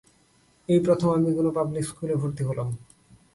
এই 0.69 0.79
প্রথম 0.85 1.09
আমি 1.17 1.29
কোনো 1.37 1.49
পাবলিক 1.57 1.83
স্কুলে 1.89 2.15
ভর্তি 2.21 2.43
হলাম। 2.49 2.67